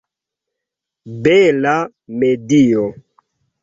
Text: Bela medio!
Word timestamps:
Bela 1.27 1.77
medio! 2.25 2.91